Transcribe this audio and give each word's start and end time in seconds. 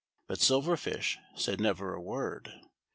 But 0.25 0.39
Silver 0.41 0.77
Fish 0.77 1.19
said 1.35 1.61
never 1.61 1.93
a 1.93 2.01
word. 2.01 2.51